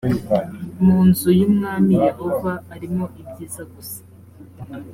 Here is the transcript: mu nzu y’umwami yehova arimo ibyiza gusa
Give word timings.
mu 0.85 0.97
nzu 1.07 1.29
y’umwami 1.39 1.93
yehova 2.05 2.51
arimo 2.73 3.05
ibyiza 3.21 3.61
gusa 3.73 3.99